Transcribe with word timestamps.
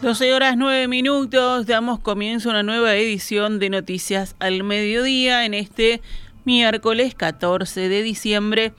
12 0.00 0.32
horas 0.32 0.56
9 0.56 0.86
minutos, 0.86 1.66
damos 1.66 1.98
comienzo 1.98 2.48
a 2.48 2.52
una 2.52 2.62
nueva 2.62 2.94
edición 2.94 3.58
de 3.58 3.68
Noticias 3.68 4.36
al 4.38 4.62
Mediodía 4.62 5.44
en 5.44 5.54
este 5.54 6.00
miércoles 6.44 7.16
14 7.16 7.88
de 7.88 8.02
diciembre 8.02 8.74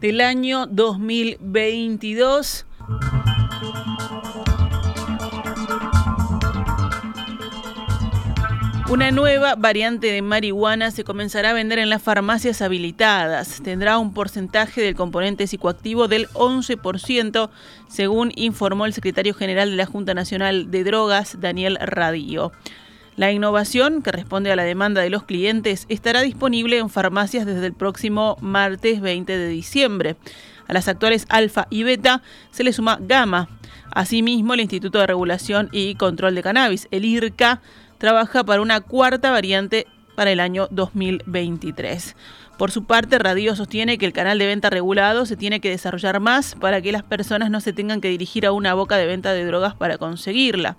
del 0.00 0.20
año 0.20 0.66
2022. 0.66 2.66
Una 8.90 9.12
nueva 9.12 9.54
variante 9.54 10.08
de 10.08 10.20
marihuana 10.20 10.90
se 10.90 11.04
comenzará 11.04 11.50
a 11.50 11.52
vender 11.52 11.78
en 11.78 11.90
las 11.90 12.02
farmacias 12.02 12.60
habilitadas. 12.60 13.60
Tendrá 13.62 13.98
un 13.98 14.12
porcentaje 14.12 14.82
del 14.82 14.96
componente 14.96 15.46
psicoactivo 15.46 16.08
del 16.08 16.28
11%, 16.30 17.50
según 17.88 18.32
informó 18.34 18.86
el 18.86 18.92
secretario 18.92 19.32
general 19.32 19.70
de 19.70 19.76
la 19.76 19.86
Junta 19.86 20.12
Nacional 20.12 20.72
de 20.72 20.82
Drogas, 20.82 21.40
Daniel 21.40 21.78
Radillo. 21.80 22.50
La 23.14 23.30
innovación, 23.30 24.02
que 24.02 24.10
responde 24.10 24.50
a 24.50 24.56
la 24.56 24.64
demanda 24.64 25.00
de 25.02 25.10
los 25.10 25.22
clientes, 25.22 25.86
estará 25.88 26.22
disponible 26.22 26.78
en 26.78 26.90
farmacias 26.90 27.46
desde 27.46 27.66
el 27.66 27.74
próximo 27.74 28.38
martes 28.40 29.00
20 29.00 29.38
de 29.38 29.48
diciembre. 29.48 30.16
A 30.66 30.72
las 30.72 30.88
actuales 30.88 31.26
alfa 31.28 31.68
y 31.70 31.84
beta 31.84 32.22
se 32.50 32.64
le 32.64 32.72
suma 32.72 32.98
gamma. 33.00 33.48
Asimismo, 33.92 34.54
el 34.54 34.60
Instituto 34.60 34.98
de 34.98 35.06
Regulación 35.06 35.68
y 35.70 35.94
Control 35.94 36.34
de 36.34 36.42
Cannabis, 36.42 36.88
el 36.90 37.04
IRCA, 37.04 37.60
trabaja 38.00 38.44
para 38.44 38.62
una 38.62 38.80
cuarta 38.80 39.30
variante 39.30 39.86
para 40.16 40.32
el 40.32 40.40
año 40.40 40.68
2023. 40.70 42.16
Por 42.56 42.70
su 42.70 42.84
parte, 42.84 43.18
Radio 43.18 43.54
sostiene 43.54 43.98
que 43.98 44.06
el 44.06 44.14
canal 44.14 44.38
de 44.38 44.46
venta 44.46 44.70
regulado 44.70 45.26
se 45.26 45.36
tiene 45.36 45.60
que 45.60 45.68
desarrollar 45.68 46.18
más 46.18 46.54
para 46.54 46.80
que 46.80 46.92
las 46.92 47.02
personas 47.02 47.50
no 47.50 47.60
se 47.60 47.74
tengan 47.74 48.00
que 48.00 48.08
dirigir 48.08 48.46
a 48.46 48.52
una 48.52 48.72
boca 48.72 48.96
de 48.96 49.06
venta 49.06 49.34
de 49.34 49.44
drogas 49.44 49.74
para 49.74 49.98
conseguirla. 49.98 50.78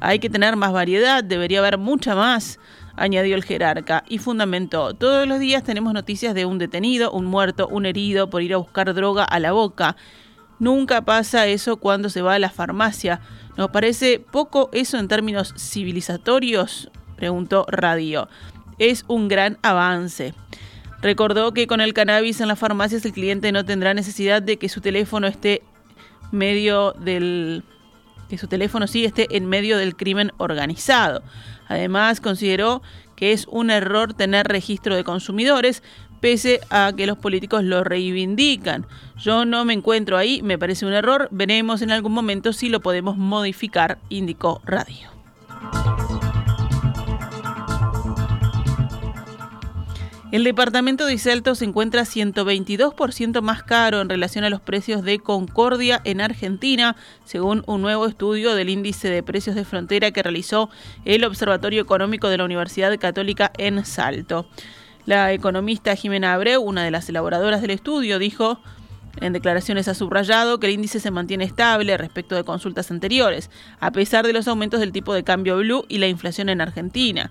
Hay 0.00 0.18
que 0.18 0.30
tener 0.30 0.56
más 0.56 0.72
variedad, 0.72 1.22
debería 1.22 1.60
haber 1.60 1.78
mucha 1.78 2.16
más, 2.16 2.58
añadió 2.96 3.36
el 3.36 3.44
jerarca, 3.44 4.02
y 4.08 4.18
fundamentó, 4.18 4.94
todos 4.94 5.28
los 5.28 5.38
días 5.38 5.62
tenemos 5.62 5.92
noticias 5.92 6.34
de 6.34 6.44
un 6.44 6.58
detenido, 6.58 7.12
un 7.12 7.26
muerto, 7.26 7.68
un 7.68 7.86
herido 7.86 8.30
por 8.30 8.42
ir 8.42 8.54
a 8.54 8.58
buscar 8.58 8.92
droga 8.94 9.22
a 9.22 9.38
la 9.38 9.52
boca. 9.52 9.96
Nunca 10.58 11.02
pasa 11.02 11.46
eso 11.46 11.76
cuando 11.76 12.10
se 12.10 12.22
va 12.22 12.34
a 12.34 12.38
la 12.38 12.50
farmacia. 12.50 13.20
¿Nos 13.56 13.70
parece 13.70 14.18
poco 14.18 14.70
eso 14.72 14.98
en 14.98 15.08
términos 15.08 15.54
civilizatorios? 15.56 16.90
Preguntó 17.16 17.66
Radio. 17.68 18.28
Es 18.78 19.04
un 19.08 19.28
gran 19.28 19.58
avance. 19.62 20.34
Recordó 21.00 21.52
que 21.52 21.66
con 21.66 21.80
el 21.80 21.94
cannabis 21.94 22.40
en 22.40 22.48
las 22.48 22.58
farmacias 22.58 23.04
el 23.04 23.12
cliente 23.12 23.52
no 23.52 23.64
tendrá 23.64 23.94
necesidad 23.94 24.42
de 24.42 24.56
que 24.56 24.68
su 24.68 24.80
teléfono 24.80 25.26
esté 25.26 25.62
medio 26.32 26.92
del 26.92 27.62
que 28.28 28.36
su 28.36 28.46
teléfono 28.46 28.86
sí 28.86 29.04
esté 29.04 29.26
en 29.36 29.46
medio 29.46 29.78
del 29.78 29.96
crimen 29.96 30.32
organizado. 30.36 31.22
Además, 31.66 32.20
consideró 32.20 32.82
que 33.16 33.32
es 33.32 33.46
un 33.48 33.70
error 33.70 34.14
tener 34.14 34.46
registro 34.46 34.94
de 34.94 35.02
consumidores, 35.02 35.82
pese 36.20 36.60
a 36.70 36.92
que 36.96 37.06
los 37.06 37.18
políticos 37.18 37.64
lo 37.64 37.84
reivindican. 37.84 38.86
Yo 39.16 39.44
no 39.44 39.64
me 39.64 39.72
encuentro 39.72 40.16
ahí, 40.16 40.42
me 40.42 40.58
parece 40.58 40.86
un 40.86 40.92
error, 40.92 41.28
veremos 41.30 41.82
en 41.82 41.90
algún 41.90 42.12
momento 42.12 42.52
si 42.52 42.68
lo 42.68 42.80
podemos 42.80 43.16
modificar, 43.16 43.98
indicó 44.08 44.60
Radio. 44.64 45.18
El 50.30 50.44
departamento 50.44 51.06
de 51.06 51.14
Isalto 51.14 51.54
se 51.54 51.64
encuentra 51.64 52.02
122% 52.02 53.40
más 53.40 53.62
caro 53.62 54.02
en 54.02 54.10
relación 54.10 54.44
a 54.44 54.50
los 54.50 54.60
precios 54.60 55.02
de 55.02 55.20
Concordia 55.20 56.02
en 56.04 56.20
Argentina, 56.20 56.96
según 57.24 57.62
un 57.66 57.80
nuevo 57.80 58.04
estudio 58.04 58.54
del 58.54 58.68
índice 58.68 59.08
de 59.08 59.22
precios 59.22 59.56
de 59.56 59.64
frontera 59.64 60.10
que 60.10 60.22
realizó 60.22 60.68
el 61.06 61.24
Observatorio 61.24 61.80
Económico 61.80 62.28
de 62.28 62.36
la 62.36 62.44
Universidad 62.44 62.94
Católica 62.98 63.50
en 63.56 63.86
Salto. 63.86 64.46
La 65.08 65.32
economista 65.32 65.96
Jimena 65.96 66.34
Abreu, 66.34 66.60
una 66.60 66.84
de 66.84 66.90
las 66.90 67.08
elaboradoras 67.08 67.62
del 67.62 67.70
estudio, 67.70 68.18
dijo 68.18 68.60
en 69.22 69.32
declaraciones 69.32 69.88
ha 69.88 69.94
subrayado 69.94 70.60
que 70.60 70.66
el 70.66 70.74
índice 70.74 71.00
se 71.00 71.10
mantiene 71.10 71.44
estable 71.44 71.96
respecto 71.96 72.34
de 72.34 72.44
consultas 72.44 72.90
anteriores, 72.90 73.48
a 73.80 73.90
pesar 73.90 74.26
de 74.26 74.34
los 74.34 74.46
aumentos 74.48 74.80
del 74.80 74.92
tipo 74.92 75.14
de 75.14 75.24
cambio 75.24 75.56
blue 75.56 75.86
y 75.88 75.96
la 75.96 76.08
inflación 76.08 76.50
en 76.50 76.60
Argentina. 76.60 77.30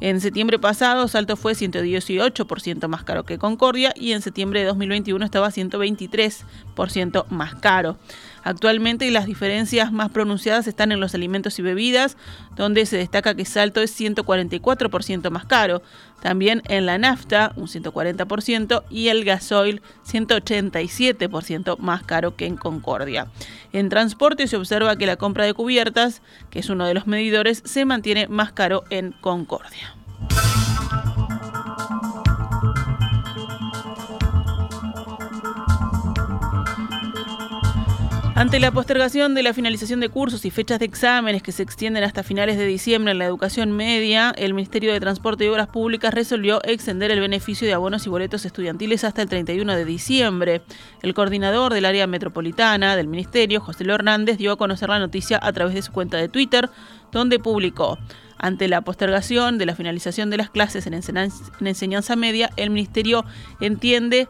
En 0.00 0.20
septiembre 0.20 0.58
pasado, 0.58 1.06
Salto 1.06 1.36
fue 1.36 1.52
118% 1.52 2.88
más 2.88 3.04
caro 3.04 3.22
que 3.22 3.38
Concordia 3.38 3.94
y 3.94 4.10
en 4.10 4.20
septiembre 4.20 4.58
de 4.58 4.66
2021 4.66 5.24
estaba 5.24 5.48
123% 5.48 7.26
más 7.28 7.54
caro. 7.54 7.98
Actualmente 8.44 9.10
las 9.10 9.26
diferencias 9.26 9.92
más 9.92 10.10
pronunciadas 10.10 10.66
están 10.66 10.92
en 10.92 11.00
los 11.00 11.14
alimentos 11.14 11.58
y 11.58 11.62
bebidas, 11.62 12.16
donde 12.56 12.86
se 12.86 12.96
destaca 12.96 13.34
que 13.34 13.44
Salto 13.44 13.80
es 13.80 13.98
144% 13.98 15.30
más 15.30 15.44
caro. 15.44 15.82
También 16.20 16.62
en 16.68 16.86
la 16.86 16.98
nafta, 16.98 17.52
un 17.56 17.66
140%, 17.66 18.84
y 18.90 19.08
el 19.08 19.24
gasoil, 19.24 19.82
187% 20.06 21.78
más 21.78 22.02
caro 22.02 22.36
que 22.36 22.46
en 22.46 22.56
Concordia. 22.56 23.28
En 23.72 23.88
transporte 23.88 24.46
se 24.46 24.56
observa 24.56 24.96
que 24.96 25.06
la 25.06 25.16
compra 25.16 25.44
de 25.44 25.54
cubiertas, 25.54 26.22
que 26.50 26.60
es 26.60 26.70
uno 26.70 26.86
de 26.86 26.94
los 26.94 27.06
medidores, 27.06 27.62
se 27.64 27.84
mantiene 27.84 28.28
más 28.28 28.52
caro 28.52 28.84
en 28.90 29.12
Concordia. 29.12 29.96
Ante 38.34 38.58
la 38.60 38.72
postergación 38.72 39.34
de 39.34 39.42
la 39.42 39.52
finalización 39.52 40.00
de 40.00 40.08
cursos 40.08 40.46
y 40.46 40.50
fechas 40.50 40.78
de 40.78 40.86
exámenes 40.86 41.42
que 41.42 41.52
se 41.52 41.62
extienden 41.62 42.02
hasta 42.02 42.22
finales 42.22 42.56
de 42.56 42.64
diciembre 42.64 43.12
en 43.12 43.18
la 43.18 43.26
educación 43.26 43.72
media, 43.72 44.32
el 44.36 44.54
Ministerio 44.54 44.90
de 44.90 45.00
Transporte 45.00 45.44
y 45.44 45.48
Obras 45.48 45.68
Públicas 45.68 46.14
resolvió 46.14 46.60
extender 46.64 47.10
el 47.10 47.20
beneficio 47.20 47.66
de 47.66 47.74
abonos 47.74 48.06
y 48.06 48.08
boletos 48.08 48.46
estudiantiles 48.46 49.04
hasta 49.04 49.20
el 49.20 49.28
31 49.28 49.76
de 49.76 49.84
diciembre. 49.84 50.62
El 51.02 51.12
coordinador 51.12 51.74
del 51.74 51.84
área 51.84 52.06
metropolitana 52.06 52.96
del 52.96 53.06
Ministerio, 53.06 53.60
José 53.60 53.84
Lo 53.84 53.94
Hernández, 53.94 54.38
dio 54.38 54.52
a 54.52 54.56
conocer 54.56 54.88
la 54.88 54.98
noticia 54.98 55.38
a 55.40 55.52
través 55.52 55.74
de 55.74 55.82
su 55.82 55.92
cuenta 55.92 56.16
de 56.16 56.30
Twitter, 56.30 56.70
donde 57.12 57.38
publicó 57.38 57.98
ante 58.42 58.66
la 58.66 58.80
postergación 58.80 59.56
de 59.56 59.66
la 59.66 59.76
finalización 59.76 60.28
de 60.28 60.36
las 60.36 60.50
clases 60.50 60.88
en 60.88 60.94
enseñanza 60.94 62.16
media, 62.16 62.50
el 62.56 62.70
Ministerio 62.70 63.24
entiende 63.60 64.28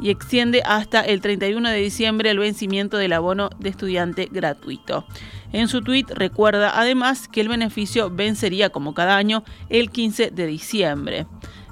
y 0.00 0.10
extiende 0.10 0.62
hasta 0.64 1.00
el 1.00 1.20
31 1.20 1.68
de 1.68 1.78
diciembre 1.78 2.30
el 2.30 2.38
vencimiento 2.38 2.96
del 2.96 3.12
abono 3.12 3.50
de 3.58 3.68
estudiante 3.68 4.28
gratuito. 4.30 5.04
En 5.52 5.68
su 5.68 5.82
tuit 5.82 6.10
recuerda 6.10 6.78
además 6.78 7.28
que 7.28 7.40
el 7.40 7.48
beneficio 7.48 8.10
vencería 8.10 8.70
como 8.70 8.94
cada 8.94 9.16
año 9.16 9.44
el 9.68 9.90
15 9.90 10.30
de 10.30 10.46
diciembre. 10.46 11.26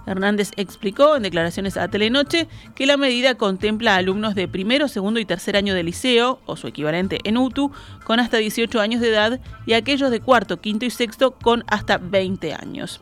Hernández 0.09 0.53
explicó 0.57 1.17
en 1.17 1.23
declaraciones 1.23 1.77
a 1.77 1.89
Telenoche 1.89 2.49
que 2.75 2.87
la 2.87 2.97
medida 2.97 3.35
contempla 3.35 3.95
a 3.95 3.99
alumnos 3.99 4.35
de 4.35 4.49
primero, 4.49 4.89
segundo 4.89 5.21
y 5.21 5.27
tercer 5.27 5.57
año 5.57 5.75
de 5.75 5.83
liceo, 5.83 6.41
o 6.47 6.57
su 6.57 6.67
equivalente 6.67 7.19
en 7.25 7.37
UTU, 7.37 7.71
con 8.05 8.19
hasta 8.19 8.39
18 8.39 8.81
años 8.81 9.03
de 9.03 9.11
edad, 9.11 9.41
y 9.67 9.75
aquellos 9.75 10.11
de 10.11 10.21
cuarto, 10.21 10.61
quinto 10.61 10.87
y 10.87 10.91
sexto 10.91 11.33
con 11.33 11.63
hasta 11.67 11.99
20 11.99 12.55
años. 12.55 13.01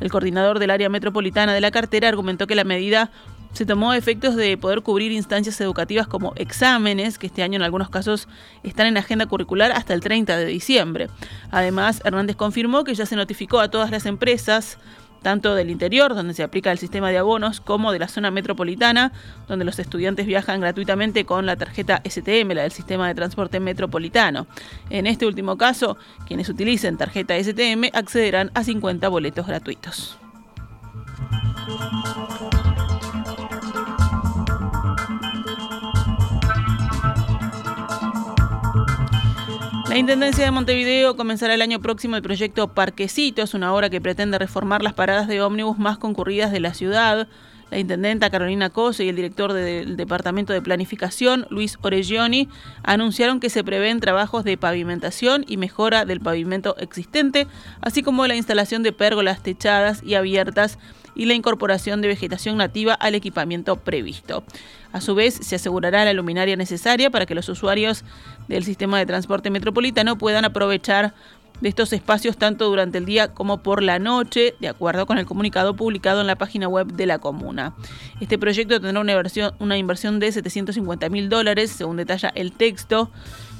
El 0.00 0.10
coordinador 0.10 0.58
del 0.58 0.70
área 0.70 0.88
metropolitana 0.88 1.54
de 1.54 1.60
la 1.60 1.70
cartera 1.70 2.08
argumentó 2.08 2.46
que 2.46 2.54
la 2.54 2.64
medida 2.64 3.10
se 3.56 3.64
tomó 3.64 3.94
efectos 3.94 4.36
de 4.36 4.58
poder 4.58 4.82
cubrir 4.82 5.12
instancias 5.12 5.58
educativas 5.62 6.06
como 6.06 6.34
exámenes, 6.36 7.18
que 7.18 7.26
este 7.26 7.42
año 7.42 7.56
en 7.56 7.62
algunos 7.62 7.88
casos 7.88 8.28
están 8.62 8.86
en 8.86 8.98
agenda 8.98 9.24
curricular 9.24 9.72
hasta 9.72 9.94
el 9.94 10.00
30 10.00 10.36
de 10.36 10.44
diciembre. 10.44 11.08
Además, 11.50 12.02
Hernández 12.04 12.36
confirmó 12.36 12.84
que 12.84 12.94
ya 12.94 13.06
se 13.06 13.16
notificó 13.16 13.60
a 13.60 13.70
todas 13.70 13.90
las 13.90 14.04
empresas 14.04 14.76
tanto 15.22 15.54
del 15.54 15.70
interior, 15.70 16.14
donde 16.14 16.34
se 16.34 16.42
aplica 16.42 16.70
el 16.70 16.76
sistema 16.76 17.08
de 17.10 17.16
abonos, 17.16 17.60
como 17.62 17.92
de 17.92 17.98
la 17.98 18.08
zona 18.08 18.30
metropolitana, 18.30 19.12
donde 19.48 19.64
los 19.64 19.78
estudiantes 19.78 20.26
viajan 20.26 20.60
gratuitamente 20.60 21.24
con 21.24 21.46
la 21.46 21.56
tarjeta 21.56 22.02
STM, 22.04 22.52
la 22.52 22.62
del 22.62 22.72
sistema 22.72 23.08
de 23.08 23.14
transporte 23.14 23.58
metropolitano. 23.58 24.46
En 24.90 25.06
este 25.06 25.26
último 25.26 25.56
caso, 25.56 25.96
quienes 26.26 26.50
utilicen 26.50 26.98
tarjeta 26.98 27.34
STM 27.42 27.90
accederán 27.94 28.50
a 28.54 28.62
50 28.62 29.08
boletos 29.08 29.46
gratuitos. 29.46 30.18
La 39.96 40.00
Intendencia 40.00 40.44
de 40.44 40.50
Montevideo 40.50 41.16
comenzará 41.16 41.54
el 41.54 41.62
año 41.62 41.80
próximo 41.80 42.16
el 42.16 42.22
proyecto 42.22 42.68
Parquecitos, 42.68 43.54
una 43.54 43.72
obra 43.72 43.88
que 43.88 44.02
pretende 44.02 44.38
reformar 44.38 44.82
las 44.82 44.92
paradas 44.92 45.26
de 45.26 45.40
ómnibus 45.40 45.78
más 45.78 45.96
concurridas 45.96 46.52
de 46.52 46.60
la 46.60 46.74
ciudad. 46.74 47.28
La 47.70 47.78
intendenta 47.78 48.30
Carolina 48.30 48.70
Cose 48.70 49.04
y 49.04 49.08
el 49.08 49.16
director 49.16 49.52
del 49.52 49.96
Departamento 49.96 50.52
de 50.52 50.62
Planificación, 50.62 51.46
Luis 51.50 51.78
Oregioni, 51.82 52.48
anunciaron 52.84 53.40
que 53.40 53.50
se 53.50 53.64
prevén 53.64 53.98
trabajos 53.98 54.44
de 54.44 54.56
pavimentación 54.56 55.44
y 55.48 55.56
mejora 55.56 56.04
del 56.04 56.20
pavimento 56.20 56.76
existente, 56.78 57.48
así 57.80 58.02
como 58.02 58.26
la 58.28 58.36
instalación 58.36 58.84
de 58.84 58.92
pérgolas 58.92 59.42
techadas 59.42 60.00
y 60.04 60.14
abiertas 60.14 60.78
y 61.16 61.24
la 61.24 61.34
incorporación 61.34 62.02
de 62.02 62.08
vegetación 62.08 62.58
nativa 62.58 62.94
al 62.94 63.16
equipamiento 63.16 63.76
previsto. 63.76 64.44
A 64.92 65.00
su 65.00 65.14
vez, 65.14 65.34
se 65.34 65.56
asegurará 65.56 66.04
la 66.04 66.12
luminaria 66.12 66.56
necesaria 66.56 67.10
para 67.10 67.26
que 67.26 67.34
los 67.34 67.48
usuarios 67.48 68.04
del 68.48 68.64
sistema 68.64 68.98
de 68.98 69.06
transporte 69.06 69.50
metropolitano 69.50 70.16
puedan 70.18 70.44
aprovechar 70.44 71.14
de 71.60 71.68
estos 71.68 71.92
espacios 71.92 72.36
tanto 72.36 72.66
durante 72.66 72.98
el 72.98 73.06
día 73.06 73.32
como 73.34 73.58
por 73.58 73.82
la 73.82 73.98
noche, 73.98 74.54
de 74.60 74.68
acuerdo 74.68 75.06
con 75.06 75.18
el 75.18 75.26
comunicado 75.26 75.74
publicado 75.74 76.20
en 76.20 76.26
la 76.26 76.36
página 76.36 76.68
web 76.68 76.88
de 76.88 77.06
la 77.06 77.18
comuna. 77.18 77.74
Este 78.20 78.38
proyecto 78.38 78.80
tendrá 78.80 79.00
una 79.00 79.12
inversión, 79.12 79.54
una 79.58 79.76
inversión 79.76 80.20
de 80.20 80.32
750 80.32 81.08
mil 81.08 81.28
dólares, 81.28 81.70
según 81.70 81.96
detalla 81.96 82.30
el 82.34 82.52
texto. 82.52 83.10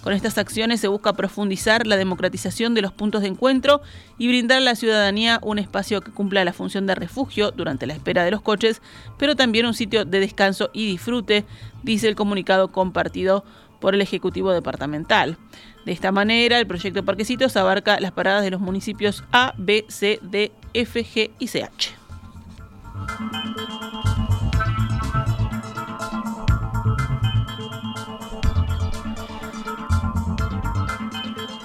Con 0.06 0.12
estas 0.12 0.38
acciones 0.38 0.78
se 0.78 0.86
busca 0.86 1.14
profundizar 1.14 1.84
la 1.84 1.96
democratización 1.96 2.74
de 2.74 2.80
los 2.80 2.92
puntos 2.92 3.22
de 3.22 3.26
encuentro 3.26 3.82
y 4.18 4.28
brindar 4.28 4.58
a 4.58 4.60
la 4.60 4.76
ciudadanía 4.76 5.40
un 5.42 5.58
espacio 5.58 6.00
que 6.00 6.12
cumpla 6.12 6.44
la 6.44 6.52
función 6.52 6.86
de 6.86 6.94
refugio 6.94 7.50
durante 7.50 7.88
la 7.88 7.94
espera 7.94 8.24
de 8.24 8.30
los 8.30 8.40
coches, 8.40 8.82
pero 9.18 9.34
también 9.34 9.66
un 9.66 9.74
sitio 9.74 10.04
de 10.04 10.20
descanso 10.20 10.70
y 10.72 10.86
disfrute, 10.86 11.44
dice 11.82 12.06
el 12.06 12.14
comunicado 12.14 12.68
compartido 12.68 13.44
por 13.80 13.94
el 13.94 14.02
Ejecutivo 14.02 14.52
Departamental. 14.52 15.38
De 15.84 15.92
esta 15.92 16.12
manera, 16.12 16.58
el 16.58 16.66
proyecto 16.66 17.04
Parquecitos 17.04 17.56
abarca 17.56 18.00
las 18.00 18.12
paradas 18.12 18.42
de 18.42 18.50
los 18.50 18.60
municipios 18.60 19.24
A, 19.32 19.54
B, 19.56 19.84
C, 19.88 20.18
D, 20.22 20.52
F, 20.74 21.04
G 21.04 21.30
y 21.38 21.46
CH. 21.46 21.94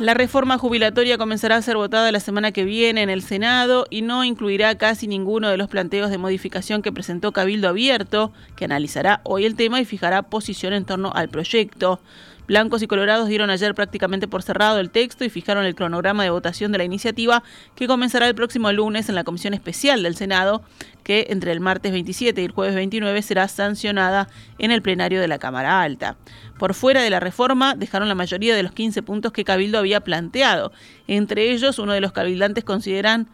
La 0.02 0.16
reforma 0.16 0.58
jubilatoria 0.58 1.20
comenzará 1.20 1.58
a 1.58 1.62
ser 1.62 1.78
votada 1.78 2.12
la 2.12 2.20
semana 2.20 2.52
que 2.52 2.66
viene 2.66 3.04
en 3.04 3.12
el 3.12 3.22
Senado 3.22 3.86
y 3.92 4.02
no 4.02 4.24
incluirá 4.24 4.74
casi 4.74 5.06
ninguno 5.06 5.48
de 5.48 5.58
los 5.58 5.68
planteos 5.68 6.10
de 6.10 6.18
modificación 6.18 6.82
que 6.82 6.92
presentó 6.92 7.32
Cabildo 7.32 7.70
Abierto, 7.70 8.34
que 8.56 8.66
analizará 8.66 9.22
hoy 9.26 9.46
el 9.46 9.54
tema 9.54 9.80
y 9.80 9.86
fijará 9.86 10.24
posición 10.24 10.74
en 10.74 10.86
torno 10.86 11.12
al 11.14 11.30
proyecto. 11.30 12.00
Blancos 12.48 12.82
y 12.82 12.88
colorados 12.88 13.28
dieron 13.28 13.50
ayer 13.50 13.74
prácticamente 13.76 14.28
por 14.28 14.44
cerrado 14.44 14.80
el 14.80 14.90
texto 14.90 15.24
y 15.24 15.30
fijaron 15.30 15.66
el 15.66 15.76
cronograma 15.76 16.24
de 16.24 16.32
votación 16.32 16.72
de 16.72 16.80
la 16.80 16.84
iniciativa 16.84 17.44
que 17.76 17.88
comenzará 17.88 18.28
el 18.28 18.36
próximo 18.36 18.72
lunes 18.72 19.10
en 19.10 19.16
la 19.16 19.24
Comisión 19.24 19.54
Especial 19.54 20.04
del 20.04 20.16
Senado, 20.16 20.62
que 21.04 21.28
entre 21.30 21.52
el 21.52 21.60
martes 21.60 21.92
27 21.92 22.42
y 22.42 22.46
el 22.46 22.52
jueves 22.52 22.76
29 22.76 23.22
será 23.22 23.48
sancionada 23.48 24.28
en 24.60 24.72
el 24.72 24.82
plenario 24.82 25.22
de 25.22 25.28
la 25.28 25.40
Cámara 25.40 25.82
Alta. 25.82 26.18
Por 26.58 26.74
fuera 26.74 27.02
de 27.02 27.10
la 27.10 27.20
reforma 27.20 27.76
dejaron 27.76 28.08
la 28.08 28.16
mayoría 28.16 28.56
de 28.56 28.64
los 28.64 28.72
15 28.74 29.02
puntos 29.04 29.32
que 29.32 29.44
Cabildo 29.44 29.78
había 29.78 30.02
planteado. 30.02 30.72
Entre 31.08 31.52
ellos, 31.52 31.80
uno 31.80 31.94
de 31.94 32.02
los 32.02 32.12
cabildantes 32.12 32.64
consideran 32.64 33.28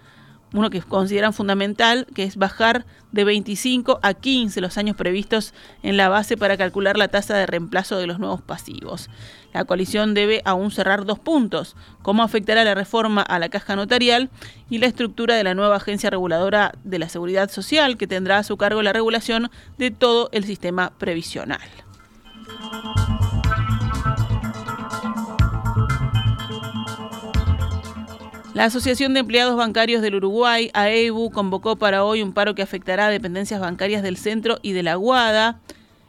uno 0.53 0.69
que 0.69 0.81
consideran 0.81 1.33
fundamental, 1.33 2.07
que 2.13 2.23
es 2.23 2.37
bajar 2.37 2.85
de 3.11 3.23
25 3.23 3.99
a 4.01 4.13
15 4.13 4.61
los 4.61 4.77
años 4.77 4.95
previstos 4.95 5.53
en 5.83 5.97
la 5.97 6.09
base 6.09 6.37
para 6.37 6.57
calcular 6.57 6.97
la 6.97 7.07
tasa 7.07 7.35
de 7.35 7.45
reemplazo 7.45 7.97
de 7.97 8.07
los 8.07 8.19
nuevos 8.19 8.41
pasivos. 8.41 9.09
La 9.53 9.65
coalición 9.65 10.13
debe 10.13 10.41
aún 10.45 10.71
cerrar 10.71 11.05
dos 11.05 11.19
puntos, 11.19 11.75
cómo 12.01 12.23
afectará 12.23 12.63
la 12.63 12.75
reforma 12.75 13.21
a 13.21 13.39
la 13.39 13.49
caja 13.49 13.75
notarial 13.75 14.29
y 14.69 14.77
la 14.77 14.87
estructura 14.87 15.35
de 15.35 15.43
la 15.43 15.55
nueva 15.55 15.77
agencia 15.77 16.09
reguladora 16.09 16.73
de 16.83 16.99
la 16.99 17.09
seguridad 17.09 17.49
social 17.49 17.97
que 17.97 18.07
tendrá 18.07 18.37
a 18.37 18.43
su 18.43 18.57
cargo 18.57 18.81
la 18.81 18.93
regulación 18.93 19.49
de 19.77 19.91
todo 19.91 20.29
el 20.31 20.43
sistema 20.43 20.91
previsional. 20.97 21.61
La 28.57 28.65
Asociación 28.65 29.13
de 29.13 29.19
Empleados 29.19 29.55
Bancarios 29.55 30.01
del 30.01 30.15
Uruguay, 30.15 30.71
AEBU, 30.73 31.29
convocó 31.29 31.75
para 31.75 32.03
hoy 32.03 32.23
un 32.23 32.33
paro 32.33 32.55
que 32.55 32.63
afectará 32.63 33.05
a 33.05 33.11
dependencias 33.11 33.61
bancarias 33.61 34.01
del 34.01 34.17
centro 34.17 34.57
y 34.63 34.71
de 34.71 34.81
la 34.81 34.95
Guada. 34.95 35.59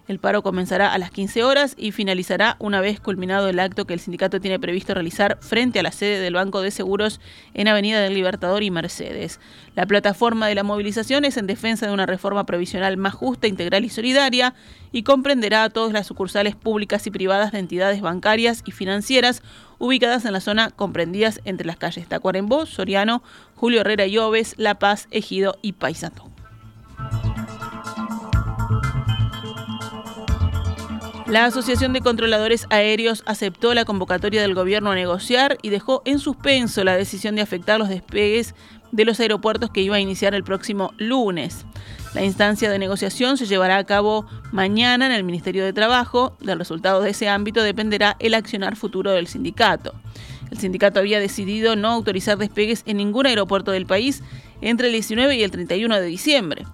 El 0.08 0.19
paro 0.19 0.43
comenzará 0.43 0.94
a 0.94 0.96
las 0.96 1.10
15 1.10 1.44
horas 1.44 1.75
y 1.76 1.93
finalizará 1.93 2.56
una 2.60 2.81
vez 2.81 2.99
culminado 2.99 3.46
el 3.50 3.60
acto 3.60 3.87
que 3.87 3.93
el 3.93 4.00
sindicato 4.00 4.40
tiene 4.40 4.58
previsto 4.58 4.94
realizar 4.94 5.37
frente 5.43 5.81
a 5.81 5.82
la 5.82 5.93
sede 5.93 6.19
del 6.19 6.32
Banco 6.32 6.62
de 6.62 6.70
Seguros 6.70 7.20
en 7.52 7.69
Avenida 7.69 8.00
del 8.00 8.14
Libertador 8.14 8.62
y 8.62 8.70
Mercedes. 8.70 9.38
La 9.75 9.84
plataforma 9.84 10.46
de 10.46 10.55
la 10.55 10.62
movilización 10.62 11.26
es 11.26 11.37
en 11.37 11.46
defensa 11.46 11.87
de 11.87 11.93
una 11.93 12.06
reforma 12.06 12.46
previsional 12.46 12.96
más 12.96 13.12
justa, 13.12 13.49
integral 13.49 13.84
y 13.84 13.90
solidaria 13.90 14.55
y 14.93 15.02
comprenderá 15.02 15.64
a 15.64 15.70
todas 15.70 15.93
las 15.93 16.06
sucursales 16.06 16.56
públicas 16.56 17.06
y 17.06 17.11
privadas 17.11 17.52
de 17.52 17.58
entidades 17.58 18.00
bancarias 18.00 18.62
y 18.64 18.72
financieras 18.72 19.43
ubicadas 19.78 20.25
en 20.25 20.32
la 20.32 20.40
zona 20.40 20.70
comprendidas 20.70 21.43
entre 21.44 21.66
las 21.66 21.76
calles 21.76 22.08
Tacuarembó, 22.08 22.64
Soriano, 22.64 23.22
Julio 23.56 23.82
Herrera 23.82 24.06
y 24.06 24.16
Oves, 24.16 24.54
La 24.56 24.78
Paz, 24.78 25.06
Ejido 25.11 25.58
y 25.61 25.72
Paysandú. 25.72 26.27
La 31.28 31.44
Asociación 31.44 31.92
de 31.92 32.00
Controladores 32.00 32.66
Aéreos 32.70 33.22
aceptó 33.26 33.75
la 33.75 33.84
convocatoria 33.84 34.40
del 34.40 34.54
gobierno 34.54 34.92
a 34.92 34.94
negociar 34.94 35.58
y 35.60 35.69
dejó 35.69 36.00
en 36.06 36.20
suspenso 36.20 36.84
la 36.84 36.96
decisión 36.96 37.34
de 37.36 37.42
afectar 37.42 37.78
los 37.78 37.90
despegues 37.90 38.54
de 38.92 39.04
los 39.04 39.20
aeropuertos 39.20 39.69
que 39.69 39.82
iba 39.82 39.96
a 39.96 40.00
iniciar 40.00 40.34
el 40.34 40.42
próximo 40.42 40.94
lunes. 40.96 41.66
La 42.14 42.25
instancia 42.25 42.70
de 42.70 42.78
negociación 42.78 43.36
se 43.36 43.44
llevará 43.44 43.76
a 43.76 43.84
cabo 43.84 44.25
mañana 44.52 45.04
en 45.04 45.12
el 45.12 45.22
Ministerio 45.22 45.66
de 45.66 45.75
Trabajo. 45.75 46.34
Del 46.40 46.58
resultado 46.58 47.02
de 47.02 47.10
ese 47.10 47.28
ámbito 47.28 47.62
dependerá 47.62 48.16
el 48.20 48.32
accionar 48.32 48.75
futuro 48.75 49.10
del 49.10 49.26
sindicato. 49.26 49.92
El 50.50 50.56
sindicato 50.56 50.98
había 50.98 51.20
decidido 51.20 51.76
no 51.76 51.88
autorizar 51.88 52.38
despegues 52.38 52.84
en 52.86 52.96
ningún 52.96 53.26
aeropuerto 53.26 53.70
del 53.70 53.84
país 53.84 54.22
entre 54.62 54.86
el 54.86 54.94
19 54.94 55.36
y 55.36 55.42
el 55.42 55.50
31 55.50 55.94
de 55.96 56.06
diciembre. 56.06 56.64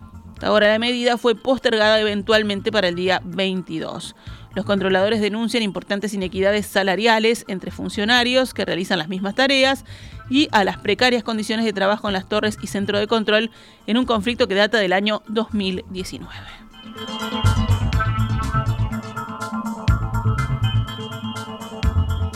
Ahora 0.42 0.68
la 0.68 0.78
medida 0.78 1.16
fue 1.16 1.34
postergada 1.34 1.98
eventualmente 2.00 2.70
para 2.70 2.88
el 2.88 2.94
día 2.94 3.20
22. 3.24 4.14
Los 4.54 4.64
controladores 4.64 5.20
denuncian 5.20 5.62
importantes 5.62 6.14
inequidades 6.14 6.66
salariales 6.66 7.44
entre 7.48 7.70
funcionarios 7.70 8.54
que 8.54 8.64
realizan 8.64 8.98
las 8.98 9.08
mismas 9.08 9.34
tareas 9.34 9.84
y 10.30 10.48
a 10.52 10.64
las 10.64 10.78
precarias 10.78 11.24
condiciones 11.24 11.64
de 11.64 11.72
trabajo 11.72 12.08
en 12.08 12.14
las 12.14 12.28
torres 12.28 12.56
y 12.62 12.68
centro 12.68 12.98
de 12.98 13.06
control 13.06 13.50
en 13.86 13.96
un 13.96 14.04
conflicto 14.04 14.46
que 14.46 14.54
data 14.54 14.78
del 14.78 14.92
año 14.92 15.22
2019. 15.28 16.32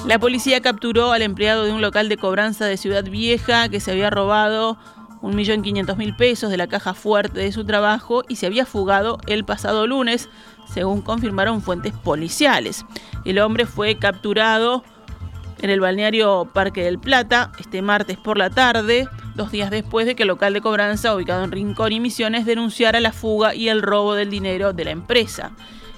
La 0.06 0.18
policía 0.18 0.62
capturó 0.62 1.12
al 1.12 1.20
empleado 1.20 1.64
de 1.64 1.72
un 1.72 1.82
local 1.82 2.08
de 2.08 2.16
cobranza 2.16 2.64
de 2.64 2.78
Ciudad 2.78 3.04
Vieja 3.04 3.68
que 3.68 3.78
se 3.78 3.92
había 3.92 4.08
robado 4.08 4.78
1.500.000 5.20 6.16
pesos 6.16 6.50
de 6.50 6.56
la 6.56 6.66
caja 6.66 6.94
fuerte 6.94 7.40
de 7.40 7.52
su 7.52 7.64
trabajo 7.64 8.22
y 8.26 8.36
se 8.36 8.46
había 8.46 8.64
fugado 8.64 9.18
el 9.26 9.44
pasado 9.44 9.86
lunes, 9.86 10.28
según 10.72 11.02
confirmaron 11.02 11.62
fuentes 11.62 11.92
policiales. 11.92 12.84
El 13.24 13.38
hombre 13.38 13.66
fue 13.66 13.96
capturado 13.96 14.84
en 15.60 15.70
el 15.70 15.80
balneario 15.80 16.48
Parque 16.52 16.84
del 16.84 16.98
Plata 16.98 17.52
este 17.58 17.82
martes 17.82 18.16
por 18.16 18.38
la 18.38 18.50
tarde, 18.50 19.08
dos 19.34 19.50
días 19.50 19.70
después 19.70 20.06
de 20.06 20.14
que 20.14 20.22
el 20.22 20.28
local 20.28 20.54
de 20.54 20.60
cobranza 20.60 21.14
ubicado 21.14 21.44
en 21.44 21.52
Rincón 21.52 21.92
y 21.92 22.00
Misiones 22.00 22.46
denunciara 22.46 23.00
la 23.00 23.12
fuga 23.12 23.54
y 23.54 23.68
el 23.68 23.82
robo 23.82 24.14
del 24.14 24.30
dinero 24.30 24.72
de 24.72 24.84
la 24.84 24.90
empresa. 24.92 25.52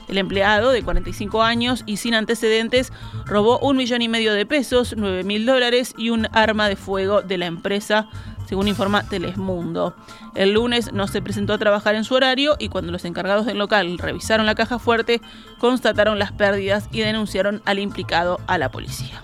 El 0.08 0.18
empleado, 0.18 0.72
de 0.72 0.82
45 0.82 1.42
años 1.42 1.84
y 1.86 1.98
sin 1.98 2.14
antecedentes, 2.14 2.92
robó 3.26 3.60
un 3.60 3.76
millón 3.76 4.02
y 4.02 4.08
medio 4.08 4.34
de 4.34 4.44
pesos, 4.44 4.94
9 4.96 5.22
mil 5.22 5.46
dólares 5.46 5.94
y 5.96 6.10
un 6.10 6.26
arma 6.32 6.68
de 6.68 6.74
fuego 6.74 7.22
de 7.22 7.38
la 7.38 7.46
empresa 7.46 8.08
según 8.50 8.66
informa 8.66 9.04
Telesmundo. 9.04 9.94
El 10.34 10.54
lunes 10.54 10.92
no 10.92 11.06
se 11.06 11.22
presentó 11.22 11.52
a 11.52 11.58
trabajar 11.58 11.94
en 11.94 12.02
su 12.02 12.14
horario 12.14 12.56
y 12.58 12.68
cuando 12.68 12.90
los 12.90 13.04
encargados 13.04 13.46
del 13.46 13.58
local 13.58 13.96
revisaron 13.96 14.44
la 14.44 14.56
caja 14.56 14.80
fuerte, 14.80 15.20
constataron 15.60 16.18
las 16.18 16.32
pérdidas 16.32 16.88
y 16.90 16.98
denunciaron 16.98 17.62
al 17.64 17.78
implicado 17.78 18.40
a 18.48 18.58
la 18.58 18.68
policía. 18.68 19.22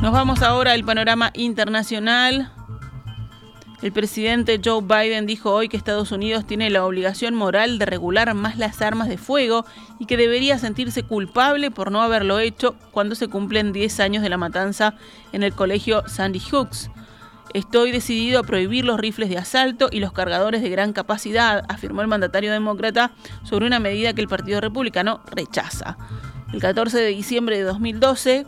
Nos 0.00 0.12
vamos 0.12 0.40
ahora 0.42 0.70
al 0.70 0.84
panorama 0.84 1.32
internacional. 1.34 2.52
El 3.80 3.92
presidente 3.92 4.60
Joe 4.62 4.82
Biden 4.82 5.26
dijo 5.26 5.52
hoy 5.52 5.68
que 5.68 5.76
Estados 5.76 6.10
Unidos 6.10 6.44
tiene 6.44 6.68
la 6.68 6.84
obligación 6.84 7.36
moral 7.36 7.78
de 7.78 7.86
regular 7.86 8.34
más 8.34 8.58
las 8.58 8.82
armas 8.82 9.08
de 9.08 9.18
fuego 9.18 9.64
y 10.00 10.06
que 10.06 10.16
debería 10.16 10.58
sentirse 10.58 11.04
culpable 11.04 11.70
por 11.70 11.92
no 11.92 12.02
haberlo 12.02 12.40
hecho 12.40 12.74
cuando 12.90 13.14
se 13.14 13.28
cumplen 13.28 13.72
10 13.72 14.00
años 14.00 14.24
de 14.24 14.30
la 14.30 14.36
matanza 14.36 14.94
en 15.32 15.44
el 15.44 15.52
colegio 15.52 16.02
Sandy 16.08 16.40
Hooks. 16.40 16.90
Estoy 17.54 17.92
decidido 17.92 18.40
a 18.40 18.42
prohibir 18.42 18.84
los 18.84 18.98
rifles 18.98 19.28
de 19.28 19.38
asalto 19.38 19.88
y 19.92 20.00
los 20.00 20.12
cargadores 20.12 20.60
de 20.60 20.70
gran 20.70 20.92
capacidad, 20.92 21.64
afirmó 21.68 22.02
el 22.02 22.08
mandatario 22.08 22.50
demócrata 22.50 23.12
sobre 23.44 23.66
una 23.66 23.78
medida 23.78 24.12
que 24.12 24.20
el 24.20 24.28
Partido 24.28 24.60
Republicano 24.60 25.20
rechaza. 25.30 25.96
El 26.52 26.60
14 26.60 26.98
de 26.98 27.08
diciembre 27.08 27.56
de 27.56 27.62
2012, 27.62 28.44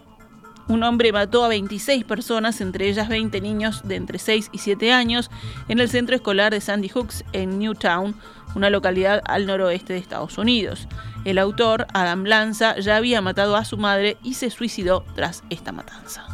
un 0.71 0.85
hombre 0.85 1.12
mató 1.12 1.45
a 1.45 1.49
26 1.49 2.05
personas, 2.05 2.61
entre 2.61 2.89
ellas 2.89 3.09
20 3.09 3.41
niños 3.41 3.83
de 3.85 3.97
entre 3.97 4.21
6 4.21 4.50
y 4.53 4.59
7 4.59 4.93
años, 4.93 5.29
en 5.69 5.81
el 5.81 5.91
centro 5.91 6.15
escolar 6.15 6.53
de 6.53 6.61
Sandy 6.61 6.89
Hooks 6.89 7.25
en 7.33 7.59
Newtown, 7.59 8.15
una 8.55 8.71
localidad 8.71 9.21
al 9.27 9.47
noroeste 9.47 9.95
de 9.95 9.99
Estados 9.99 10.39
Unidos. 10.39 10.87
El 11.25 11.39
autor, 11.39 11.89
Adam 11.93 12.25
Lanza, 12.25 12.79
ya 12.79 12.97
había 12.97 13.21
matado 13.21 13.57
a 13.57 13.65
su 13.65 13.79
madre 13.79 14.17
y 14.23 14.35
se 14.35 14.49
suicidó 14.50 15.05
tras 15.15 15.43
esta 15.50 15.73
matanza. 15.73 16.25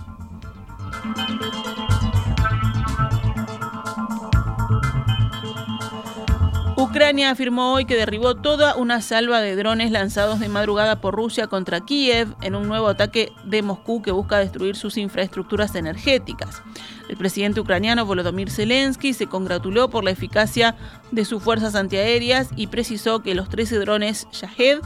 Ucrania 6.96 7.30
afirmó 7.30 7.74
hoy 7.74 7.84
que 7.84 7.94
derribó 7.94 8.36
toda 8.36 8.74
una 8.74 9.02
salva 9.02 9.42
de 9.42 9.54
drones 9.54 9.90
lanzados 9.90 10.40
de 10.40 10.48
madrugada 10.48 10.98
por 10.98 11.14
Rusia 11.14 11.46
contra 11.46 11.82
Kiev 11.82 12.34
en 12.40 12.54
un 12.54 12.68
nuevo 12.68 12.88
ataque 12.88 13.34
de 13.44 13.60
Moscú 13.60 14.00
que 14.00 14.12
busca 14.12 14.38
destruir 14.38 14.76
sus 14.76 14.96
infraestructuras 14.96 15.74
energéticas. 15.74 16.62
El 17.10 17.18
presidente 17.18 17.60
ucraniano 17.60 18.06
Volodymyr 18.06 18.50
Zelensky 18.50 19.12
se 19.12 19.26
congratuló 19.26 19.90
por 19.90 20.04
la 20.04 20.10
eficacia 20.10 20.74
de 21.10 21.26
sus 21.26 21.42
fuerzas 21.42 21.74
antiaéreas 21.74 22.48
y 22.56 22.68
precisó 22.68 23.20
que 23.20 23.34
los 23.34 23.50
13 23.50 23.78
drones 23.80 24.26
Shahed 24.32 24.78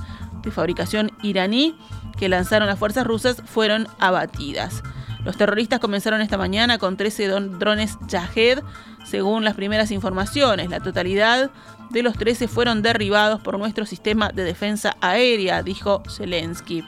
de 0.42 0.50
fabricación 0.50 1.12
iraní 1.22 1.76
que 2.18 2.28
lanzaron 2.28 2.66
las 2.66 2.80
fuerzas 2.80 3.06
rusas 3.06 3.40
fueron 3.46 3.86
abatidas. 4.00 4.82
Los 5.24 5.36
terroristas 5.36 5.80
comenzaron 5.80 6.22
esta 6.22 6.38
mañana 6.38 6.78
con 6.78 6.96
13 6.96 7.28
drones 7.28 7.98
Shahed, 8.08 8.60
según 9.04 9.44
las 9.44 9.54
primeras 9.54 9.90
informaciones. 9.90 10.70
La 10.70 10.80
totalidad 10.80 11.50
de 11.90 12.02
los 12.02 12.16
13 12.16 12.48
fueron 12.48 12.82
derribados 12.82 13.40
por 13.40 13.58
nuestro 13.58 13.84
sistema 13.84 14.30
de 14.30 14.44
defensa 14.44 14.96
aérea, 15.00 15.62
dijo 15.62 16.02
Zelensky. 16.08 16.84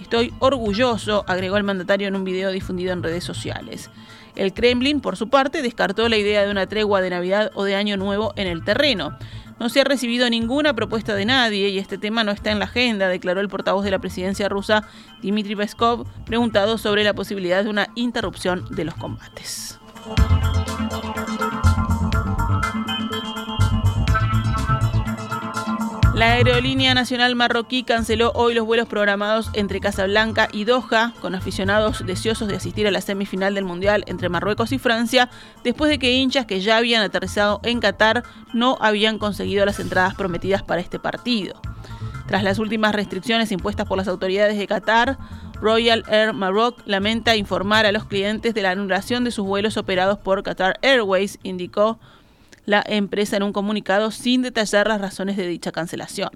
Estoy 0.00 0.34
orgulloso, 0.40 1.24
agregó 1.26 1.56
el 1.56 1.64
mandatario 1.64 2.08
en 2.08 2.16
un 2.16 2.24
video 2.24 2.50
difundido 2.50 2.92
en 2.92 3.02
redes 3.02 3.24
sociales. 3.24 3.90
El 4.34 4.52
Kremlin, 4.52 5.00
por 5.00 5.16
su 5.16 5.28
parte, 5.30 5.62
descartó 5.62 6.08
la 6.08 6.18
idea 6.18 6.44
de 6.44 6.50
una 6.50 6.66
tregua 6.66 7.00
de 7.00 7.10
Navidad 7.10 7.50
o 7.54 7.64
de 7.64 7.76
Año 7.76 7.96
Nuevo 7.96 8.34
en 8.36 8.46
el 8.46 8.64
terreno. 8.64 9.16
No 9.58 9.68
se 9.68 9.80
ha 9.80 9.84
recibido 9.84 10.28
ninguna 10.28 10.74
propuesta 10.74 11.14
de 11.14 11.24
nadie 11.24 11.68
y 11.70 11.78
este 11.78 11.98
tema 11.98 12.24
no 12.24 12.32
está 12.32 12.50
en 12.50 12.58
la 12.58 12.66
agenda, 12.66 13.08
declaró 13.08 13.40
el 13.40 13.48
portavoz 13.48 13.84
de 13.84 13.90
la 13.90 13.98
presidencia 13.98 14.48
rusa, 14.48 14.86
Dmitry 15.22 15.56
Peskov, 15.56 16.06
preguntado 16.24 16.76
sobre 16.76 17.04
la 17.04 17.14
posibilidad 17.14 17.64
de 17.64 17.70
una 17.70 17.88
interrupción 17.94 18.66
de 18.70 18.84
los 18.84 18.94
combates. 18.94 19.78
La 26.16 26.32
aerolínea 26.32 26.94
nacional 26.94 27.34
marroquí 27.36 27.82
canceló 27.82 28.32
hoy 28.34 28.54
los 28.54 28.64
vuelos 28.64 28.88
programados 28.88 29.50
entre 29.52 29.80
Casablanca 29.80 30.48
y 30.50 30.64
Doha, 30.64 31.12
con 31.20 31.34
aficionados 31.34 32.06
deseosos 32.06 32.48
de 32.48 32.56
asistir 32.56 32.86
a 32.86 32.90
la 32.90 33.02
semifinal 33.02 33.54
del 33.54 33.66
Mundial 33.66 34.02
entre 34.06 34.30
Marruecos 34.30 34.72
y 34.72 34.78
Francia, 34.78 35.28
después 35.62 35.90
de 35.90 35.98
que 35.98 36.14
hinchas 36.14 36.46
que 36.46 36.62
ya 36.62 36.78
habían 36.78 37.02
aterrizado 37.02 37.60
en 37.64 37.80
Qatar 37.80 38.22
no 38.54 38.78
habían 38.80 39.18
conseguido 39.18 39.66
las 39.66 39.78
entradas 39.78 40.14
prometidas 40.14 40.62
para 40.62 40.80
este 40.80 40.98
partido. 40.98 41.60
Tras 42.26 42.42
las 42.42 42.58
últimas 42.58 42.94
restricciones 42.94 43.52
impuestas 43.52 43.86
por 43.86 43.98
las 43.98 44.08
autoridades 44.08 44.56
de 44.56 44.66
Qatar, 44.66 45.18
Royal 45.60 46.02
Air 46.08 46.32
Maroc 46.32 46.80
lamenta 46.86 47.36
informar 47.36 47.84
a 47.84 47.92
los 47.92 48.06
clientes 48.06 48.54
de 48.54 48.62
la 48.62 48.70
anulación 48.70 49.22
de 49.24 49.32
sus 49.32 49.44
vuelos 49.44 49.76
operados 49.76 50.16
por 50.16 50.42
Qatar 50.42 50.78
Airways, 50.80 51.38
indicó 51.42 52.00
la 52.66 52.84
empresa 52.86 53.36
en 53.36 53.42
un 53.42 53.52
comunicado 53.52 54.10
sin 54.10 54.42
detallar 54.42 54.88
las 54.88 55.00
razones 55.00 55.36
de 55.36 55.46
dicha 55.46 55.72
cancelación. 55.72 56.30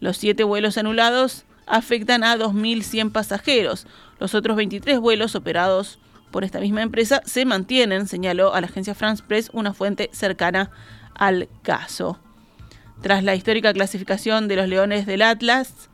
Los 0.00 0.18
siete 0.18 0.44
vuelos 0.44 0.76
anulados 0.76 1.44
afectan 1.66 2.24
a 2.24 2.36
2.100 2.36 3.12
pasajeros. 3.12 3.86
Los 4.18 4.34
otros 4.34 4.56
23 4.56 4.98
vuelos 4.98 5.34
operados 5.34 5.98
por 6.30 6.44
esta 6.44 6.60
misma 6.60 6.82
empresa 6.82 7.22
se 7.24 7.44
mantienen, 7.44 8.08
señaló 8.08 8.54
a 8.54 8.60
la 8.60 8.66
agencia 8.66 8.94
France 8.94 9.22
Press 9.26 9.50
una 9.52 9.72
fuente 9.72 10.10
cercana 10.12 10.70
al 11.14 11.48
caso. 11.62 12.18
Tras 13.00 13.22
la 13.22 13.34
histórica 13.34 13.72
clasificación 13.72 14.48
de 14.48 14.56
los 14.56 14.68
Leones 14.68 15.06
del 15.06 15.22
Atlas, 15.22 15.90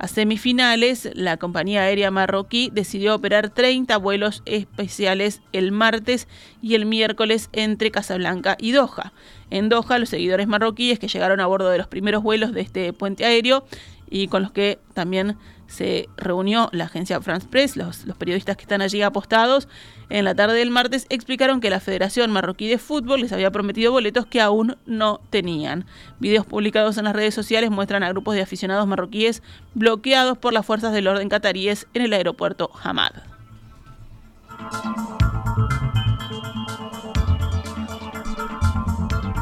a 0.00 0.08
semifinales, 0.08 1.10
la 1.14 1.36
compañía 1.36 1.82
aérea 1.82 2.10
marroquí 2.10 2.70
decidió 2.72 3.14
operar 3.14 3.50
30 3.50 3.98
vuelos 3.98 4.42
especiales 4.46 5.42
el 5.52 5.72
martes 5.72 6.26
y 6.62 6.74
el 6.74 6.86
miércoles 6.86 7.50
entre 7.52 7.90
Casablanca 7.90 8.56
y 8.58 8.72
Doha. 8.72 9.12
En 9.50 9.68
Doha, 9.68 9.98
los 9.98 10.08
seguidores 10.08 10.48
marroquíes 10.48 10.98
que 10.98 11.08
llegaron 11.08 11.38
a 11.40 11.46
bordo 11.46 11.68
de 11.68 11.76
los 11.76 11.86
primeros 11.86 12.22
vuelos 12.22 12.54
de 12.54 12.62
este 12.62 12.94
puente 12.94 13.26
aéreo 13.26 13.66
y 14.10 14.28
con 14.28 14.42
los 14.42 14.52
que 14.52 14.78
también 14.92 15.38
se 15.68 16.08
reunió 16.16 16.68
la 16.72 16.84
agencia 16.84 17.20
France 17.20 17.46
Press, 17.48 17.76
los, 17.76 18.04
los, 18.04 18.16
periodistas 18.16 18.56
que 18.56 18.62
están 18.62 18.82
allí 18.82 19.02
apostados, 19.02 19.68
en 20.08 20.24
la 20.24 20.34
tarde 20.34 20.58
del 20.58 20.70
martes 20.70 21.06
explicaron 21.08 21.60
que 21.60 21.70
la 21.70 21.78
Federación 21.78 22.32
Marroquí 22.32 22.68
de 22.68 22.78
Fútbol 22.78 23.20
les 23.20 23.32
había 23.32 23.52
prometido 23.52 23.92
boletos 23.92 24.26
que 24.26 24.40
aún 24.40 24.76
no 24.84 25.20
tenían. 25.30 25.86
Videos 26.18 26.44
publicados 26.44 26.98
en 26.98 27.04
las 27.04 27.14
redes 27.14 27.34
sociales 27.34 27.70
muestran 27.70 28.02
a 28.02 28.08
grupos 28.08 28.34
de 28.34 28.42
aficionados 28.42 28.88
marroquíes 28.88 29.42
bloqueados 29.74 30.36
por 30.36 30.52
las 30.52 30.66
fuerzas 30.66 30.92
del 30.92 31.06
orden 31.06 31.28
cataríes 31.28 31.86
en 31.94 32.02
el 32.02 32.12
aeropuerto 32.12 32.72
Hamad. 32.82 33.12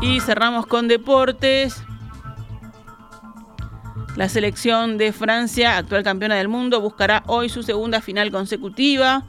Y 0.02 0.20
cerramos 0.20 0.66
con 0.66 0.86
deportes. 0.88 1.82
La 4.18 4.28
selección 4.28 4.98
de 4.98 5.12
Francia, 5.12 5.76
actual 5.76 6.02
campeona 6.02 6.34
del 6.34 6.48
mundo, 6.48 6.80
buscará 6.80 7.22
hoy 7.28 7.48
su 7.48 7.62
segunda 7.62 8.00
final 8.00 8.32
consecutiva, 8.32 9.22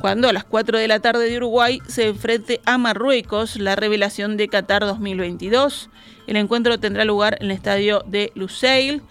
cuando 0.00 0.30
a 0.30 0.32
las 0.32 0.44
4 0.44 0.78
de 0.78 0.88
la 0.88 1.00
tarde 1.00 1.28
de 1.28 1.36
Uruguay 1.36 1.82
se 1.88 2.06
enfrente 2.06 2.62
a 2.64 2.78
Marruecos, 2.78 3.56
la 3.56 3.76
revelación 3.76 4.38
de 4.38 4.48
Qatar 4.48 4.86
2022. 4.86 5.90
El 6.26 6.36
encuentro 6.36 6.80
tendrá 6.80 7.04
lugar 7.04 7.36
en 7.38 7.50
el 7.50 7.50
estadio 7.50 8.02
de 8.06 8.32
Lusail. 8.34 9.02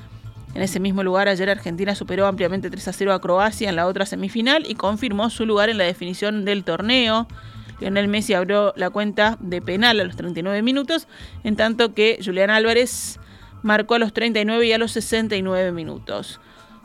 En 0.56 0.64
ese 0.64 0.80
mismo 0.80 1.04
lugar, 1.04 1.28
ayer 1.28 1.48
Argentina 1.48 1.94
superó 1.94 2.26
ampliamente 2.26 2.72
3 2.72 2.88
a 2.88 2.92
0 2.92 3.14
a 3.14 3.22
Croacia 3.22 3.70
en 3.70 3.76
la 3.76 3.86
otra 3.86 4.08
semifinal 4.08 4.66
y 4.68 4.74
confirmó 4.74 5.30
su 5.30 5.46
lugar 5.46 5.70
en 5.70 5.78
la 5.78 5.84
definición 5.84 6.44
del 6.44 6.64
torneo. 6.64 7.28
Lionel 7.80 8.08
Messi 8.08 8.34
abrió 8.34 8.74
la 8.76 8.90
cuenta 8.90 9.38
de 9.42 9.62
penal 9.62 10.00
a 10.00 10.06
los 10.06 10.16
39 10.16 10.64
minutos, 10.64 11.08
en 11.44 11.56
tanto 11.56 11.94
que 11.94 12.18
Julián 12.26 12.50
Álvarez 12.50 13.20
marcó 13.64 13.96
a 13.96 14.00
los 14.00 14.14
39 14.14 14.66
y 14.66 14.74
a 14.74 14.78
los 14.78 14.92
69 14.92 15.72
minutos. 15.72 16.40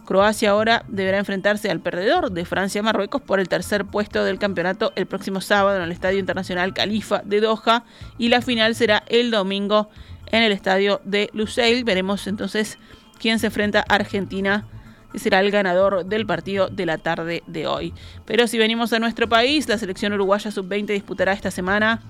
Croacia 0.05 0.51
ahora 0.51 0.85
deberá 0.89 1.19
enfrentarse 1.19 1.71
al 1.71 1.81
perdedor 1.81 2.33
de 2.33 2.45
Francia-Marruecos 2.45 3.23
por 3.23 3.39
el 3.39 3.49
tercer 3.49 3.85
puesto 3.85 4.25
del 4.25 4.39
campeonato 4.39 4.93
el 4.97 5.07
próximo 5.07 5.41
sábado 5.41 5.77
en 5.77 5.85
el 5.85 5.93
Estadio 5.93 6.19
Internacional 6.19 6.75
Califa 6.75 7.23
de 7.25 7.41
Doha 7.41 7.85
y 8.19 8.29
la 8.29 8.43
final 8.43 8.75
será 8.75 9.05
el 9.09 9.31
domingo 9.31 9.91
en 10.27 10.43
el 10.43 10.53
Estadio 10.53 11.01
de 11.05 11.31
Lusail. 11.33 11.85
Veremos 11.85 12.27
entonces 12.27 12.79
quién 13.21 13.39
se 13.39 13.47
enfrenta 13.47 13.85
a 13.89 13.95
Argentina 13.95 14.67
que 15.13 15.19
será 15.19 15.41
el 15.41 15.51
ganador 15.51 16.07
del 16.07 16.27
partido 16.27 16.69
de 16.69 16.87
la 16.87 16.99
tarde 16.99 17.43
de 17.47 17.67
hoy. 17.67 17.93
Pero 18.25 18.47
si 18.47 18.59
venimos 18.59 18.93
a 18.93 18.99
nuestro 18.99 19.29
país, 19.29 19.69
la 19.69 19.79
selección 19.79 20.15
uruguaya 20.15 20.51
sub-20 20.51 20.87
disputará 20.87 21.33
esta 21.35 21.51
semana 21.51 22.01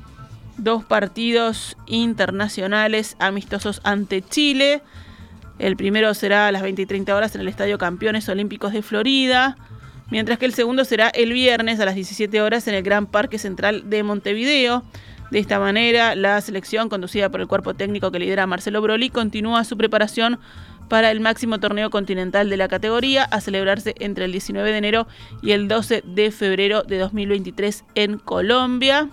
dos 0.56 0.84
partidos 0.84 1.76
internacionales 1.86 3.16
amistosos 3.18 3.80
ante 3.84 4.22
Chile. 4.22 4.82
El 5.58 5.76
primero 5.76 6.12
será 6.14 6.48
a 6.48 6.52
las 6.52 6.62
20 6.62 6.82
y 6.82 6.86
30 6.86 7.14
horas 7.14 7.34
en 7.34 7.40
el 7.42 7.48
Estadio 7.48 7.78
Campeones 7.78 8.28
Olímpicos 8.28 8.72
de 8.72 8.82
Florida, 8.82 9.56
mientras 10.10 10.38
que 10.38 10.46
el 10.46 10.54
segundo 10.54 10.84
será 10.84 11.08
el 11.08 11.32
viernes 11.32 11.78
a 11.80 11.84
las 11.84 11.94
17 11.94 12.40
horas 12.40 12.66
en 12.68 12.74
el 12.74 12.82
Gran 12.82 13.06
Parque 13.06 13.38
Central 13.38 13.88
de 13.88 14.02
Montevideo. 14.02 14.82
De 15.30 15.38
esta 15.38 15.58
manera, 15.58 16.14
la 16.14 16.40
selección 16.40 16.88
conducida 16.88 17.30
por 17.30 17.40
el 17.40 17.46
cuerpo 17.46 17.74
técnico 17.74 18.10
que 18.10 18.18
lidera 18.18 18.46
Marcelo 18.46 18.82
Broli 18.82 19.08
continúa 19.08 19.64
su 19.64 19.78
preparación 19.78 20.38
para 20.88 21.10
el 21.10 21.20
máximo 21.20 21.58
torneo 21.58 21.88
continental 21.88 22.50
de 22.50 22.58
la 22.58 22.68
categoría 22.68 23.24
a 23.24 23.40
celebrarse 23.40 23.94
entre 23.98 24.26
el 24.26 24.32
19 24.32 24.72
de 24.72 24.76
enero 24.76 25.06
y 25.40 25.52
el 25.52 25.68
12 25.68 26.02
de 26.04 26.30
febrero 26.30 26.82
de 26.82 26.98
2023 26.98 27.84
en 27.94 28.18
Colombia. 28.18 29.08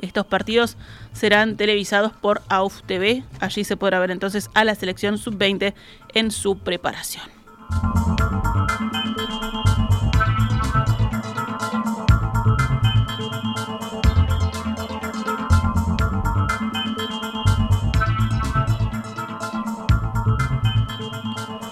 Estos 0.00 0.26
partidos 0.26 0.76
serán 1.12 1.56
televisados 1.56 2.12
por 2.12 2.42
AUF 2.48 2.82
TV. 2.82 3.22
Allí 3.40 3.64
se 3.64 3.76
podrá 3.76 3.98
ver 3.98 4.10
entonces 4.10 4.50
a 4.54 4.64
la 4.64 4.74
selección 4.74 5.18
sub-20 5.18 5.74
en 6.14 6.30
su 6.30 6.58
preparación. 6.58 7.24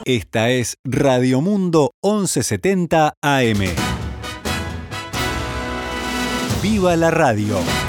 Esta 0.04 0.49
es 0.49 0.78
Radio 0.85 1.42
Mundo 1.42 1.92
1170 2.02 3.12
AM. 3.20 3.61
¡Viva 6.62 6.97
la 6.97 7.11
radio! 7.11 7.88